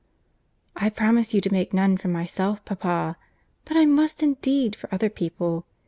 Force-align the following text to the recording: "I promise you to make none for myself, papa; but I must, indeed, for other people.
"I 0.75 0.89
promise 0.89 1.31
you 1.31 1.41
to 1.41 1.53
make 1.53 1.75
none 1.75 1.95
for 1.95 2.07
myself, 2.07 2.65
papa; 2.65 3.17
but 3.65 3.77
I 3.77 3.85
must, 3.85 4.23
indeed, 4.23 4.75
for 4.75 4.91
other 4.91 5.11
people. 5.11 5.67